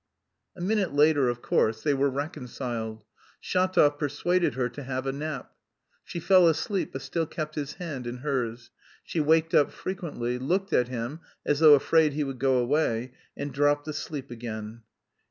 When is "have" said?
4.81-5.05